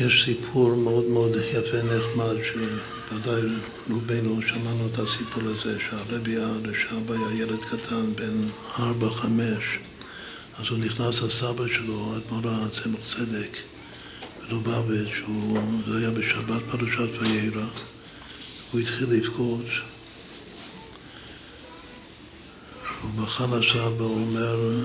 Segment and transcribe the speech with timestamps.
[0.00, 3.42] יש סיפור מאוד מאוד יפה, נחמד, שוודאי
[3.90, 9.78] רובנו שמענו את הסיפור הזה, שהרבי הרש"ב היה ילד קטן, בן ארבע-חמש,
[10.58, 13.56] אז הוא נכנס לסבא שלו, אדמו"ר צמח צדק,
[14.48, 15.22] בלובביץ',
[15.88, 17.66] זה היה בשבת פרשת ויירא,
[18.72, 19.66] הוא התחיל לבכות,
[23.02, 24.84] הוא בכה לסבא, הוא אומר,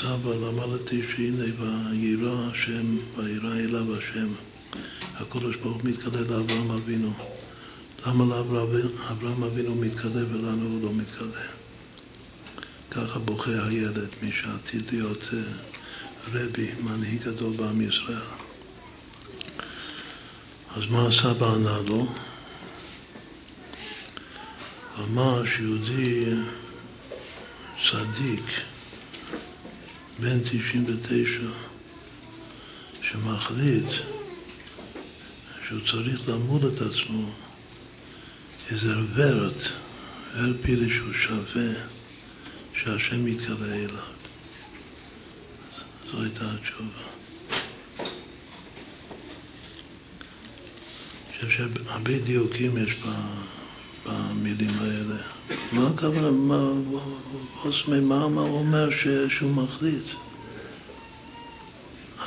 [0.00, 4.26] סבא, למדתי שהנה ויירא השם, ויירא אליו השם.
[5.14, 7.12] הקדוש ברוך הוא מתקדש לאברהם אבינו.
[8.06, 11.46] למה לאברהם אבינו מתקדש ולנו הוא לא מתקדש?
[12.90, 15.38] ככה בוכה הילד, מי שעתיד להיות אה,
[16.32, 18.28] רבי, מנהיג גדול בעם ישראל.
[20.76, 22.06] אז מה הסבא ענה לו?
[24.98, 26.24] אמר שיהודי
[27.90, 28.71] צדיק
[30.22, 31.40] בן 99
[33.02, 33.84] שמחליט
[35.68, 37.30] שהוא צריך למוד את עצמו
[38.70, 39.62] איזה ורט,
[40.36, 41.72] ור פילי שהוא שווה
[42.74, 44.12] שהשם יתקרא אליו.
[46.12, 47.02] זו הייתה התשובה.
[51.30, 52.94] אני חושב שהרבה דיוקים יש
[54.32, 55.22] במילים האלה.
[55.72, 56.72] מה הכוונה, מה,
[57.88, 60.04] מה, מה הוא אומר ש, שהוא מחליט?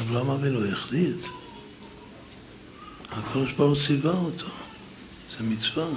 [0.02, 1.26] אברהם אבינו החליט.
[3.12, 4.46] הקדוש ברוך הוא ציווה אותו,
[5.38, 5.88] זה מצווה.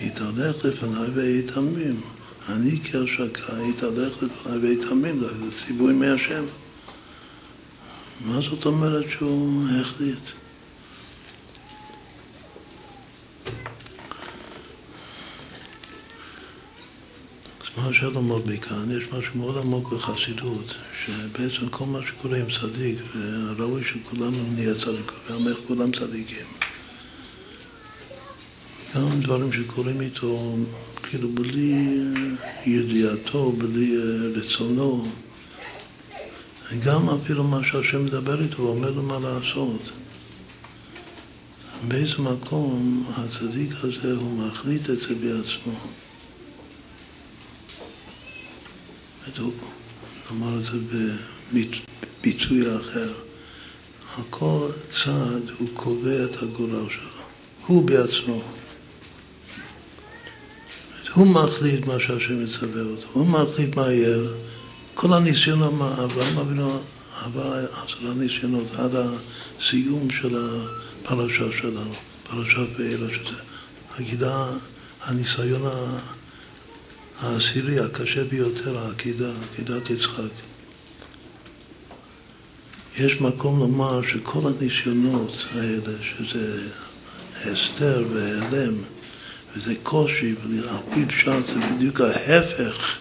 [0.00, 2.00] התהלך לפניי ויתמים.
[2.48, 5.28] אני כהשקה, התהלך לפניי ויתמים, זה
[5.66, 6.44] ציווי מהשם.
[8.20, 10.18] מה זאת אומרת שהוא החליט?
[17.78, 18.90] מה אפשר ללמוד מכאן?
[18.90, 22.98] יש משהו מאוד עמוק בחסידות, שבעצם כל מה שקורה עם צדיק,
[23.56, 26.46] וראוי שכולנו נהיה צדיקים, ועמך כולם צדיקים.
[28.94, 30.56] גם דברים שקורים איתו,
[31.02, 31.98] כאילו בלי
[32.66, 33.96] ידיעתו, בלי
[34.34, 35.06] רצונו,
[36.84, 39.90] גם אפילו מה שהשם מדבר איתו ואומר לו מה לעשות.
[41.88, 45.78] באיזה מקום הצדיק הזה הוא מחליט את זה בעצמו.
[50.30, 50.78] נאמר את זה
[51.52, 53.12] בביטוי אחר.
[54.16, 54.68] על כל
[55.04, 57.22] צעד הוא קובע את הגורל שלו,
[57.66, 58.42] הוא בעצמו.
[61.14, 64.18] הוא מחליט מה שהשם מצווה אותו, הוא מחליט מה יהיה.
[64.94, 66.80] כל הניסיונות, אברהם אבינו
[67.24, 70.36] עבר עשרה ניסיונות עד הסיום של
[71.02, 71.94] הפרשה שלנו,
[72.30, 73.42] פרשת ואלה, שזה
[73.98, 74.46] הגידה,
[75.02, 75.62] הניסיון
[77.20, 80.30] העשירי, הקשה ביותר, העקידה, עקידת יצחק.
[82.98, 86.62] יש מקום לומר שכל הניסיונות האלה, שזה
[87.44, 88.74] הסתר והיעלם,
[89.56, 92.98] וזה קושי, ועל פי פשט זה בדיוק ההפך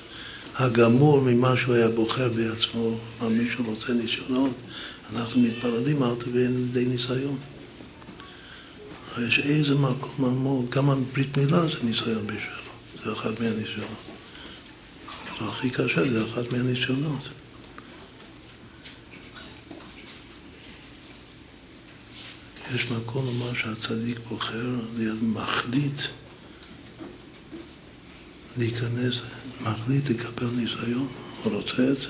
[0.56, 4.54] הגמור ממה שהוא היה בוחר בעצמו, מה מישהו רוצה ניסיונות,
[5.16, 7.38] אנחנו מתפללים אל תביא לידי ניסיון.
[9.28, 12.67] יש איזה מקום עמוק, גם הברית מילה זה ניסיון בשבילו,
[13.08, 14.04] זה אחד מהניסיונות.
[15.40, 17.30] הכי קשה זה אחת מהניסיונות.
[22.76, 26.02] יש מקום לומר שהצדיק בוחר להיות מחליט
[28.58, 29.16] להיכנס,
[29.62, 31.08] מחליט לקבל ניסיון,
[31.44, 32.10] הוא רוצה את זה.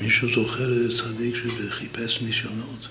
[0.00, 2.88] מישהו זוכר צדיק שחיפש ניסיונות,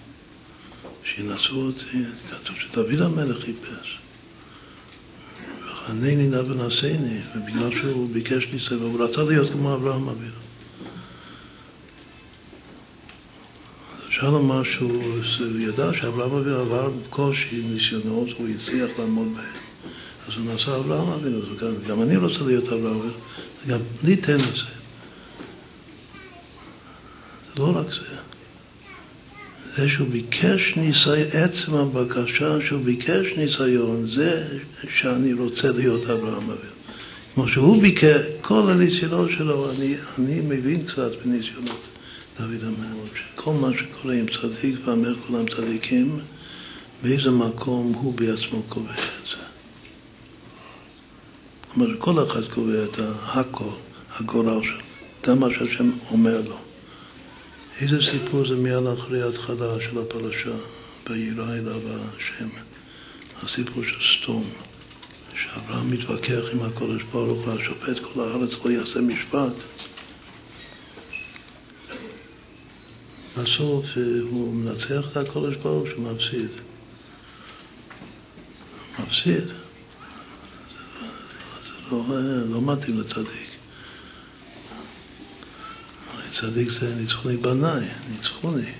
[1.19, 4.00] שינסו אותי, כתוב שדוד המלך חיפש.
[5.90, 10.40] ענני נא ונעשני, ובגלל שהוא ביקש ניסיון, הוא רצה להיות כמו אברהם אבינו.
[14.07, 19.62] אפשר לומר שהוא ידע שאברהם אבינו עבר קושי, ניסיונות, הוא הצליח לעמוד בהם.
[20.28, 23.13] אז הוא נעשה אברהם אבינו, גם, גם אני רוצה להיות אברהם אבינו,
[23.68, 24.63] גם לי תן את זה.
[27.48, 28.29] זה לא רק זה.
[29.77, 34.60] זה שהוא ביקש ניסיון, עצם הבקשה שהוא ביקש ניסיון, זה
[35.00, 36.80] שאני רוצה להיות אברהם אבינו.
[37.36, 41.88] כמו שהוא ביקש, כל הניסיונות שלו, אני, אני מבין קצת בניסיונות
[42.39, 46.19] דוד המלך, שכל מה שקורה עם צדיק ואמר כולם צדיקים,
[47.04, 49.36] באיזה מקום הוא בעצמו קובע את זה.
[51.74, 53.63] כלומר, כל אחד קובע את הכל,
[54.19, 54.80] הגורל שלו,
[55.27, 56.69] גם מה שהשם אומר לו.
[57.81, 60.56] איזה סיפור זה מיד אחרי ההתחלה של הפרשה,
[61.10, 62.48] וירא אליו השם,
[63.44, 64.44] הסיפור של סתום,
[65.36, 69.54] שאברהם מתווכח עם הקודש ברוך הוא, השופט כל הארץ לא יעשה משפט.
[73.38, 76.50] בסוף אה, הוא מנצח את הקודש ברוך הוא שמפסיד.
[79.00, 79.48] מפסיד.
[79.48, 79.54] זה
[81.02, 81.14] לא,
[81.66, 83.59] זה לא, לא, אה, לא מתאים לצדיק.
[86.31, 88.72] צדיק זה ניצחוני בניי, ניצחוני.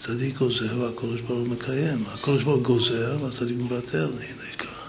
[0.00, 2.04] צדיק גוזר והקודש ברוך הוא מקיים.
[2.06, 4.86] הקודש ברוך הוא גוזר והצדיק מוותר, הנה ככה.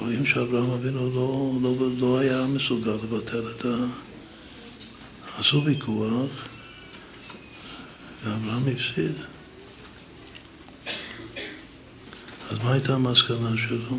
[0.00, 3.86] רואים שאברהם אבינו לא, לא, לא היה מסוגל לבטל את ה...
[5.38, 6.30] עשו ויכוח
[8.24, 9.12] ואברהם הפסיד.
[12.50, 13.98] אז מה הייתה המסקנה שלו?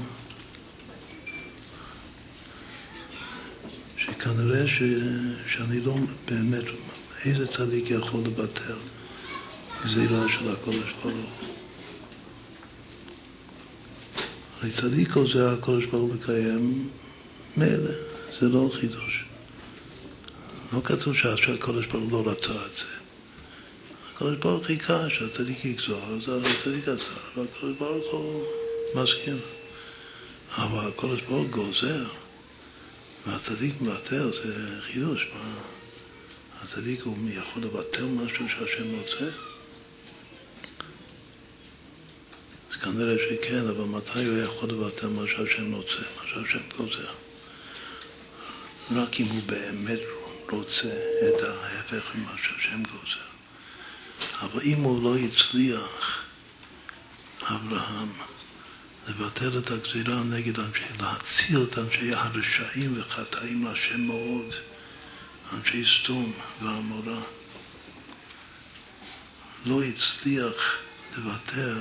[4.19, 4.81] שכנראה ש...
[5.47, 5.95] שאני לא
[6.27, 6.63] באמת,
[7.25, 8.77] איזה צדיק יכול לבטל
[9.83, 11.29] גזירה של הקודש ברוך הוא?
[14.61, 16.89] הרי צדיק עוזר הקודש ברוך הוא מקיים
[17.57, 17.91] מילא,
[18.39, 19.25] זה לא חידוש.
[20.73, 22.95] לא כתוב שהקודש ברוך הוא לא רצה את זה.
[24.13, 28.43] הקדוש ברוך חיכה שהצדיק יגזור, אז הצדיק עשה, והקדוש ברוך הוא
[28.95, 29.37] מסכים.
[30.57, 32.05] אבל הקדוש ברוך גוזר,
[33.27, 35.27] והצדיק מוותר, זה חידוש.
[35.33, 35.61] מה?
[36.63, 39.35] הצדיק הוא יכול לבטל משהו שהשם רוצה?
[42.71, 47.11] אז כנראה שכן, אבל מתי הוא יכול לבטל מה שהשם רוצה, מה שהשם גוזר?
[48.95, 49.99] רק אם הוא באמת
[50.51, 50.93] רוצה
[51.29, 53.29] את ההפך ממה שהשם גוזר.
[54.41, 56.23] אבל אם הוא לא הצליח,
[57.41, 58.09] אברהם,
[59.09, 64.55] לבטל את הגזירה נגד אנשי, להציל את אנשי הרשעים וחטאים להשם מאוד,
[65.53, 67.21] אנשי סתום ועמורה,
[69.65, 70.77] לא הצליח
[71.17, 71.77] לבטל,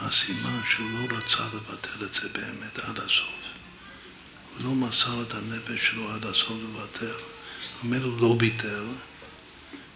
[0.00, 3.38] הסימן שהוא לא רצה לבטל את זה באמת עד הסוף.
[4.56, 7.06] הוא לא מסר את הנפש שלו עד הסוף לבטל.
[7.06, 8.84] הוא אומר, הוא לא ביטל,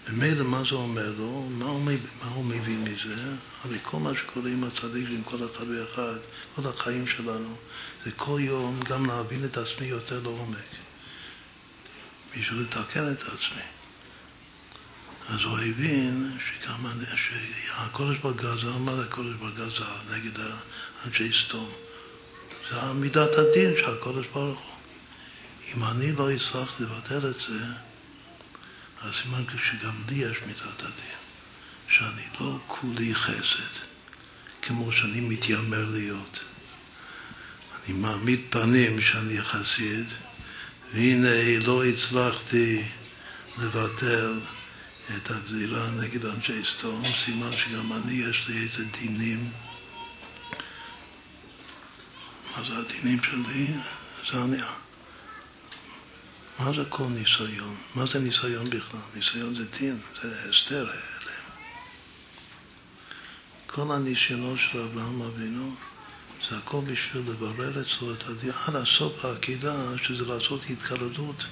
[0.09, 1.49] ממילא מה זה אומר לו?
[1.51, 1.85] מה הוא,
[2.23, 3.23] מה הוא מבין מזה?
[3.65, 6.19] הרי כל מה שקורה עם הצדיק עם כל אחד ואחד,
[6.57, 7.57] כל החיים שלנו,
[8.05, 10.59] זה כל יום גם להבין את עצמי יותר לעומק.
[12.39, 13.63] בשביל לתקן את עצמי.
[15.29, 18.37] אז הוא הבין שגם שהקודש ברוך
[18.81, 20.41] מה זה הקודש ברוך נגד
[21.07, 21.69] אנשי סתום?
[22.71, 24.73] זה מידת הדין של הקודש ברוך הוא.
[25.75, 27.65] אם אני לא אצלח לבטל את זה,
[29.03, 31.17] אז סימן שגם לי יש מידת הדין,
[31.89, 33.79] שאני לא כולי חסד,
[34.63, 36.41] כמו שאני מתיימר להיות.
[37.87, 40.07] אני מעמיד פנים שאני חסיד,
[40.95, 42.83] והנה לא הצלחתי
[43.59, 44.41] לבטל
[45.17, 49.51] את הגזירה נגד אנשי סתום, סימן שגם אני יש לי איזה דינים.
[52.57, 53.67] מה זה הדינים שלי?
[54.33, 54.63] זה אני.
[56.65, 57.77] מה זה כל ניסיון?
[57.95, 59.01] מה זה ניסיון בכלל?
[59.15, 61.43] ניסיון זה דין, זה הסתר ההלם.
[63.67, 65.75] כל הניסיונות של אברהם אבינו
[66.51, 71.45] זה הכל בשביל לברר אצלו את הדין עד הסוף העקידה, שזה לעשות התקלדות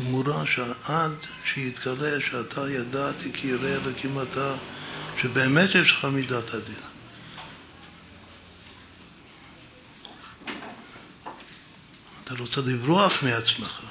[0.00, 1.12] גמורה שעד
[1.52, 4.54] שיתגלה שאתה ידעתי כי ירא אלוקים אתה,
[5.22, 6.82] שבאמת יש לך מידת הדין.
[12.24, 13.87] אתה רוצה לברוח מעצמך.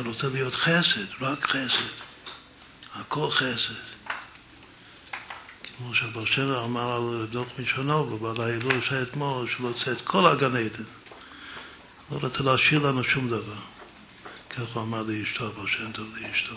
[0.00, 1.90] אתה רוצה להיות חסד, רק חסד.
[2.94, 3.74] הכל חסד.
[5.76, 10.84] כמו שהבר אמר על דוח משונו, ובעל ההילול אתמול, שהוא רוצה את כל הגן עדן.
[12.10, 13.60] לא רוצה להשאיר לנו שום דבר.
[14.50, 16.56] ככה אמר לאשתו, בר שם טוב לאשתו.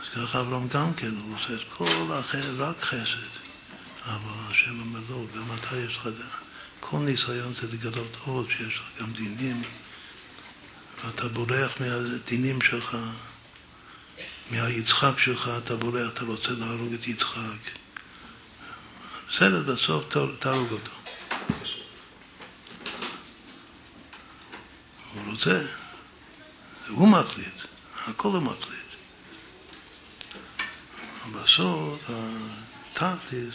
[0.00, 3.34] אז ככה אברהם גם כן, הוא עושה את כל החסד, רק חסד.
[4.04, 6.08] אבל השם אומר לו, גם אתה יש לך.
[6.80, 9.62] כל ניסיון זה לגלות עוד שיש לך גם דינים.
[11.06, 12.96] ואתה בורח מהדינים שלך,
[14.50, 17.58] מהיצחק שלך, אתה בורח, אתה רוצה להרוג את יצחק.
[19.28, 20.04] בסדר, בסוף
[20.38, 20.90] תהרוג אותו.
[25.14, 25.66] הוא רוצה,
[26.88, 27.62] הוא מחליט,
[27.96, 28.84] הכל הוא מחליט.
[31.32, 32.10] בסוף,
[32.90, 33.54] התכלס,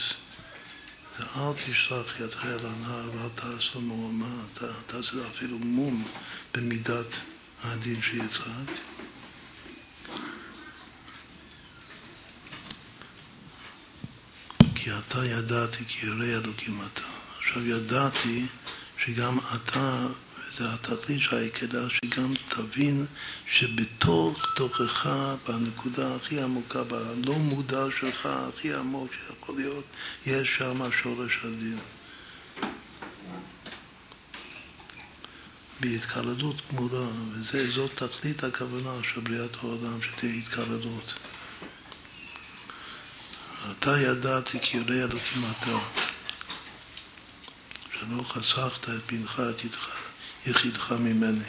[1.18, 4.44] זה אל תשלח ידך אל הנהר ואל תעשו מהומה,
[4.88, 6.08] תעשה אפילו מום
[6.53, 7.20] במידת
[7.63, 8.71] הדין של יצחק.
[14.75, 17.07] כי אתה ידעתי כי ירא אלוקים אתה.
[17.37, 18.45] עכשיו ידעתי
[18.97, 23.05] שגם אתה, וזה התכלית של העקדה, שגם תבין
[23.47, 25.09] שבתוך תוכך,
[25.47, 29.85] בנקודה הכי עמוקה, בלא מודע שלך, הכי עמוק שיכול להיות,
[30.25, 31.77] יש שם שורש הדין.
[35.79, 37.07] בהתקללות גמורה,
[37.51, 41.13] וזאת תכלית הכוונה של בריאת העולם, שתהיה התקללות.
[43.71, 45.77] אתה ידעת כי ירא אלוקים אתה,
[48.00, 49.62] שלא חסכת את בנך את
[50.45, 51.45] יחידך ממני.